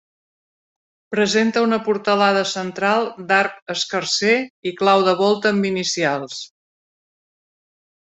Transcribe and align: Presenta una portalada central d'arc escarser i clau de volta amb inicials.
Presenta 1.15 1.61
una 1.65 1.77
portalada 1.89 2.41
central 2.51 3.05
d'arc 3.31 3.73
escarser 3.75 4.33
i 4.71 4.75
clau 4.83 5.05
de 5.09 5.15
volta 5.23 5.53
amb 5.57 5.69
inicials. 5.73 6.41